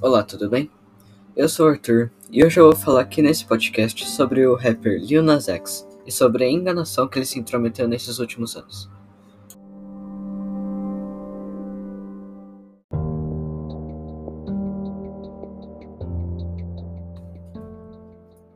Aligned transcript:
Olá, 0.00 0.24
tudo 0.24 0.50
bem? 0.50 0.68
Eu 1.36 1.48
sou 1.48 1.66
o 1.66 1.68
Arthur 1.68 2.10
e 2.28 2.44
hoje 2.44 2.58
eu 2.58 2.64
vou 2.64 2.76
falar 2.76 3.02
aqui 3.02 3.22
nesse 3.22 3.46
podcast 3.46 4.04
sobre 4.08 4.44
o 4.44 4.56
rapper 4.56 5.00
Lil 5.00 5.22
Nas 5.22 5.48
X 5.48 5.86
e 6.04 6.10
sobre 6.10 6.44
a 6.44 6.50
enganação 6.50 7.06
que 7.06 7.18
ele 7.18 7.26
se 7.26 7.38
intrometeu 7.38 7.86
nesses 7.86 8.18
últimos 8.18 8.56
anos. 8.56 8.90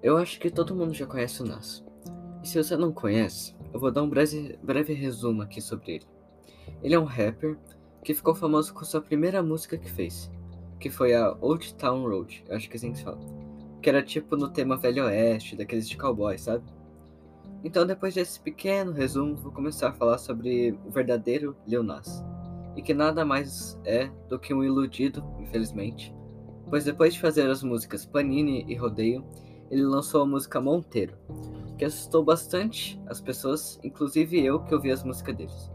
Eu 0.02 0.16
acho 0.16 0.38
que 0.40 0.50
todo 0.50 0.74
mundo 0.74 0.94
já 0.94 1.06
conhece 1.06 1.42
o 1.42 1.46
Nas. 1.46 1.84
E 2.42 2.48
se 2.48 2.62
você 2.62 2.76
não 2.76 2.92
conhece, 2.92 3.55
eu 3.76 3.80
vou 3.80 3.90
dar 3.90 4.02
um 4.02 4.08
breve, 4.08 4.58
breve 4.62 4.94
resumo 4.94 5.42
aqui 5.42 5.60
sobre 5.60 5.96
ele. 5.96 6.06
Ele 6.82 6.94
é 6.94 6.98
um 6.98 7.04
rapper 7.04 7.58
que 8.02 8.14
ficou 8.14 8.34
famoso 8.34 8.72
com 8.72 8.82
sua 8.84 9.02
primeira 9.02 9.42
música 9.42 9.76
que 9.76 9.90
fez, 9.90 10.30
que 10.80 10.88
foi 10.88 11.14
a 11.14 11.36
Old 11.42 11.74
Town 11.74 12.08
Road, 12.08 12.42
acho 12.48 12.68
que 12.68 12.74
é 12.74 12.78
assim 12.78 12.92
que 12.92 12.98
se 12.98 13.04
fala. 13.04 13.18
Que 13.82 13.90
era 13.90 14.02
tipo 14.02 14.34
no 14.34 14.48
tema 14.48 14.78
Velho 14.78 15.04
Oeste, 15.04 15.56
daqueles 15.56 15.86
de 15.86 15.96
cowboy, 15.98 16.38
sabe? 16.38 16.64
Então, 17.62 17.86
depois 17.86 18.14
desse 18.14 18.40
pequeno 18.40 18.92
resumo, 18.92 19.36
vou 19.36 19.52
começar 19.52 19.90
a 19.90 19.92
falar 19.92 20.16
sobre 20.16 20.72
o 20.86 20.90
verdadeiro 20.90 21.54
Lil 21.66 21.82
Nas. 21.82 22.24
E 22.76 22.80
que 22.80 22.94
nada 22.94 23.26
mais 23.26 23.78
é 23.84 24.10
do 24.28 24.38
que 24.38 24.54
um 24.54 24.64
iludido, 24.64 25.22
infelizmente. 25.38 26.14
Pois 26.70 26.84
depois 26.84 27.12
de 27.12 27.20
fazer 27.20 27.50
as 27.50 27.62
músicas 27.62 28.06
Panini 28.06 28.64
e 28.68 28.74
Rodeio, 28.74 29.22
ele 29.70 29.82
lançou 29.82 30.22
a 30.22 30.26
música 30.26 30.60
Monteiro, 30.60 31.14
que 31.76 31.84
assustou 31.84 32.24
bastante 32.24 33.00
as 33.06 33.20
pessoas, 33.20 33.78
inclusive 33.82 34.44
eu 34.44 34.60
que 34.60 34.74
ouvi 34.74 34.90
as 34.90 35.04
músicas 35.04 35.36
deles. 35.36 35.72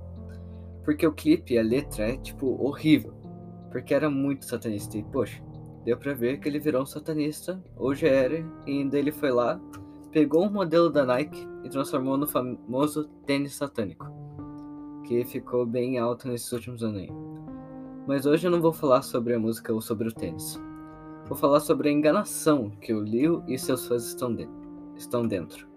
Porque 0.84 1.05
o 1.05 1.14
clipe 1.14 1.58
a 1.58 1.64
letra 1.64 2.09
é, 2.09 2.18
tipo, 2.18 2.48
horrível 2.64 3.22
porque 3.72 3.94
era 3.94 4.09
muito 4.09 4.45
satanista. 4.45 4.98
E, 4.98 5.03
poxa, 5.03 5.42
deu 5.84 5.98
pra 5.98 6.14
ver 6.14 6.40
que 6.40 6.48
ele 6.48 6.59
virou 6.59 6.84
um 6.84 6.86
satanista, 6.86 7.64
hoje 7.75 8.06
era, 8.06 8.45
e 8.67 8.72
ainda 8.72 9.00
ele 9.00 9.12
foi 9.12 9.31
lá, 9.31 9.59
pegou 10.12 10.45
um 10.45 10.52
modelo 10.52 10.92
da 10.92 11.06
Nike 11.06 11.48
e 11.64 11.70
transformou 11.70 12.18
no 12.18 12.28
famoso 12.28 13.08
tênis 13.25 13.56
satânico, 13.56 14.06
que 15.06 15.23
ficou 15.23 15.66
bem 15.66 15.97
alto 15.97 16.28
nesses 16.28 16.52
últimos 16.52 16.84
anos 16.84 17.00
aí. 17.00 17.09
Mas 18.06 18.25
hoje 18.25 18.45
eu 18.45 18.52
não 18.52 18.62
vou 18.62 18.73
falar 18.73 19.02
sobre 19.02 19.34
a 19.34 19.40
música 19.40 19.73
ou 19.73 19.81
sobre 19.81 20.08
o 20.08 20.14
tênis. 20.14 20.62
Vou 21.28 21.38
falar 21.38 21.62
sobre 21.62 21.88
a 21.88 21.92
enganação 21.92 22.70
que 22.81 22.94
o 22.94 23.02
Lil 23.02 23.42
e 23.47 23.58
seus 23.58 23.88
fãs 23.88 24.06
estão, 24.06 24.36
de 24.36 24.50
estão 24.97 25.25
dentro. 25.25 25.70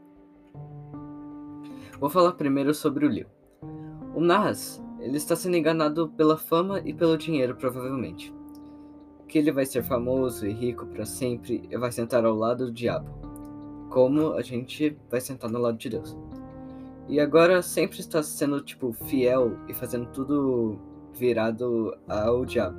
Vou 1.98 2.11
falar 2.11 2.33
primeiro 2.33 2.75
sobre 2.75 3.06
o 3.06 3.09
Lil. 3.09 3.27
O 4.14 4.20
Nas 4.20 4.83
ele 5.05 5.19
está 5.19 5.37
sendo 5.37 5.55
enganado 5.55 6.09
pela 6.17 6.39
fama 6.39 6.81
e 6.83 6.95
pelo 6.95 7.19
dinheiro, 7.19 7.55
provavelmente. 7.55 8.34
Que 9.28 9.36
ele 9.36 9.53
vai 9.53 9.67
ser 9.67 9.83
famoso 9.83 10.47
e 10.47 10.51
rico 10.51 10.86
para 10.86 11.05
sempre 11.05 11.69
e 11.70 11.77
vai 11.77 11.92
sentar 11.92 12.25
ao 12.25 12.34
lado 12.34 12.64
do 12.67 12.73
diabo. 12.73 13.11
Como 13.91 14.33
a 14.33 14.41
gente 14.41 14.97
vai 15.11 15.20
sentar 15.20 15.51
no 15.51 15.59
lado 15.59 15.77
de 15.77 15.91
Deus. 15.91 16.17
E 17.06 17.20
agora 17.20 17.61
sempre 17.61 18.01
está 18.01 18.23
sendo, 18.23 18.62
tipo, 18.62 18.95
fiel 18.95 19.58
e 19.69 19.75
fazendo 19.75 20.06
tudo 20.06 20.79
virado 21.12 21.95
ao 22.08 22.47
diabo. 22.47 22.79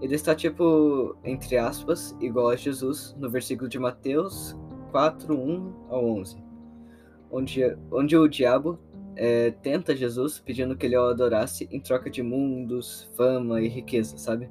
Ele 0.00 0.14
está, 0.14 0.34
tipo, 0.34 1.14
entre 1.22 1.58
aspas, 1.58 2.16
igual 2.22 2.48
a 2.48 2.56
Jesus 2.56 3.14
no 3.18 3.28
versículo 3.28 3.68
de 3.68 3.78
Mateus 3.78 4.56
4, 4.92 5.38
1 5.38 5.72
ao 5.90 6.06
11. 6.06 6.51
Onde, 7.32 7.76
onde 7.90 8.16
o 8.16 8.28
diabo 8.28 8.78
é, 9.16 9.50
tenta 9.50 9.96
Jesus 9.96 10.38
pedindo 10.38 10.76
que 10.76 10.86
ele 10.86 10.96
o 10.96 11.08
adorasse 11.08 11.66
em 11.72 11.80
troca 11.80 12.10
de 12.10 12.22
mundos, 12.22 13.10
fama 13.16 13.60
e 13.60 13.68
riqueza, 13.68 14.18
sabe? 14.18 14.50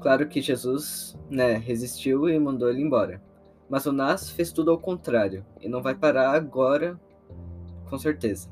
Claro 0.00 0.26
que 0.28 0.40
Jesus, 0.40 1.16
né, 1.30 1.54
resistiu 1.56 2.28
e 2.28 2.38
mandou 2.38 2.70
ele 2.70 2.82
embora. 2.82 3.22
Mas 3.68 3.86
o 3.86 3.92
Nas 3.92 4.30
fez 4.30 4.52
tudo 4.52 4.70
ao 4.70 4.78
contrário 4.78 5.44
e 5.60 5.68
não 5.68 5.82
vai 5.82 5.94
parar 5.94 6.32
agora, 6.32 6.98
com 7.88 7.98
certeza. 7.98 8.48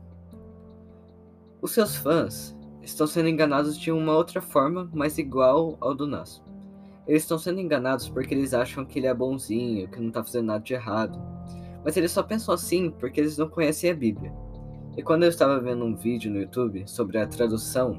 Os 1.60 1.72
seus 1.72 1.96
fãs 1.96 2.56
estão 2.82 3.06
sendo 3.06 3.28
enganados 3.28 3.78
de 3.78 3.92
uma 3.92 4.16
outra 4.16 4.40
forma, 4.40 4.90
mas 4.92 5.18
igual 5.18 5.76
ao 5.80 5.94
do 5.94 6.06
Nas. 6.06 6.42
Eles 7.06 7.22
estão 7.22 7.38
sendo 7.38 7.60
enganados 7.60 8.08
porque 8.08 8.34
eles 8.34 8.54
acham 8.54 8.84
que 8.84 8.98
ele 8.98 9.06
é 9.06 9.14
bonzinho, 9.14 9.88
que 9.88 10.00
não 10.00 10.10
tá 10.10 10.22
fazendo 10.24 10.46
nada 10.46 10.64
de 10.64 10.74
errado. 10.74 11.20
Mas 11.84 11.96
eles 11.96 12.10
só 12.10 12.22
pensam 12.22 12.54
assim 12.54 12.90
porque 12.90 13.20
eles 13.20 13.36
não 13.36 13.48
conhecem 13.48 13.90
a 13.90 13.94
Bíblia. 13.94 14.32
E 14.96 15.02
quando 15.02 15.22
eu 15.22 15.28
estava 15.28 15.58
vendo 15.60 15.84
um 15.84 15.96
vídeo 15.96 16.30
no 16.30 16.40
YouTube 16.40 16.84
sobre 16.86 17.18
a 17.18 17.26
tradução 17.26 17.98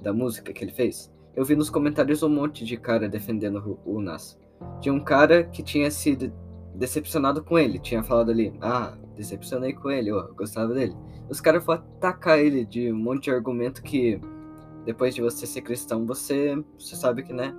da 0.00 0.12
música 0.12 0.52
que 0.52 0.64
ele 0.64 0.72
fez, 0.72 1.12
eu 1.34 1.44
vi 1.44 1.56
nos 1.56 1.70
comentários 1.70 2.22
um 2.22 2.28
monte 2.28 2.64
de 2.64 2.76
cara 2.76 3.08
defendendo 3.08 3.78
o 3.84 4.00
Nas. 4.00 4.38
De 4.80 4.90
um 4.90 5.00
cara 5.00 5.44
que 5.44 5.62
tinha 5.62 5.90
sido 5.90 6.32
decepcionado 6.74 7.42
com 7.42 7.58
ele, 7.58 7.78
tinha 7.78 8.02
falado 8.02 8.30
ali, 8.30 8.52
ah, 8.60 8.96
decepcionei 9.16 9.72
com 9.72 9.90
ele, 9.90 10.10
eu 10.10 10.34
gostava 10.34 10.72
dele. 10.72 10.94
Os 11.28 11.40
caras 11.40 11.64
foram 11.64 11.82
atacar 11.82 12.38
ele 12.38 12.64
de 12.64 12.92
um 12.92 12.96
monte 12.96 13.24
de 13.24 13.30
argumento 13.30 13.82
que 13.82 14.20
depois 14.84 15.14
de 15.14 15.22
você 15.22 15.46
ser 15.46 15.62
cristão, 15.62 16.06
você, 16.06 16.62
você 16.78 16.94
sabe 16.94 17.22
que, 17.22 17.32
né, 17.32 17.54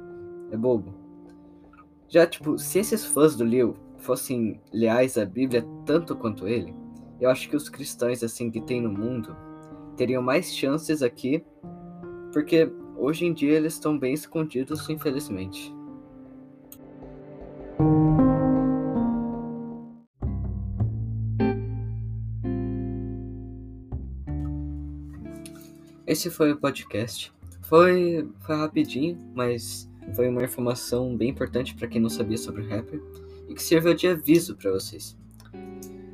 é 0.51 0.57
bobo. 0.57 0.93
Já, 2.07 2.25
tipo, 2.25 2.57
se 2.57 2.79
esses 2.79 3.03
fãs 3.05 3.35
do 3.35 3.43
Lil 3.43 3.75
fossem 4.05 4.61
leais 4.71 5.17
à 5.17 5.25
Bíblia 5.25 5.65
tanto 5.83 6.15
quanto 6.15 6.47
ele, 6.47 6.73
eu 7.19 7.29
acho 7.29 7.49
que 7.49 7.55
os 7.55 7.67
cristãos 7.69 8.23
assim 8.23 8.51
que 8.51 8.61
tem 8.61 8.79
no 8.79 8.89
mundo 8.89 9.35
teriam 9.97 10.21
mais 10.21 10.53
chances 10.53 11.01
aqui, 11.01 11.43
porque 12.31 12.71
hoje 12.97 13.25
em 13.25 13.33
dia 13.33 13.53
eles 13.53 13.73
estão 13.73 13.97
bem 13.97 14.13
escondidos, 14.13 14.87
infelizmente. 14.89 15.73
Esse 26.05 26.29
foi 26.29 26.51
o 26.51 26.57
podcast. 26.57 27.33
Foi, 27.63 28.29
foi 28.41 28.55
rapidinho, 28.55 29.17
mas 29.33 29.89
foi 30.13 30.29
uma 30.29 30.43
informação 30.43 31.17
bem 31.17 31.29
importante 31.29 31.73
para 31.73 31.87
quem 31.87 31.99
não 31.99 32.09
sabia 32.09 32.37
sobre 32.37 32.61
o 32.61 32.69
rapper 32.69 33.01
e 33.47 33.53
que 33.53 33.63
serviu 33.63 33.93
de 33.93 34.07
aviso 34.07 34.55
para 34.55 34.71
vocês. 34.71 35.17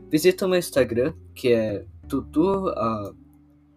Visita 0.10 0.46
o 0.46 0.50
meu 0.50 0.60
Instagram, 0.60 1.14
que 1.34 1.54
é 1.54 1.86
tutu, 2.08 2.66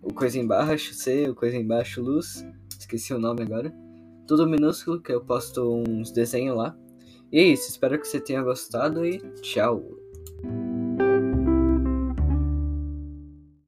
o 0.03 0.13
coisa 0.13 0.39
embaixo 0.39 0.93
C, 0.95 1.29
o 1.29 1.35
coisa 1.35 1.57
embaixo 1.57 2.03
luz, 2.03 2.45
esqueci 2.79 3.15
o 3.15 3.19
nome 3.19 3.43
agora. 3.43 3.73
Tudo 4.27 4.47
minúsculo, 4.47 5.01
que 5.01 5.13
eu 5.13 5.21
posto 5.21 5.63
uns 5.63 6.11
desenhos 6.11 6.57
lá. 6.57 6.77
E 7.31 7.39
é 7.39 7.43
isso, 7.43 7.69
espero 7.69 7.99
que 7.99 8.07
você 8.07 8.21
tenha 8.21 8.43
gostado 8.43 9.05
e 9.05 9.19
tchau! 9.41 10.04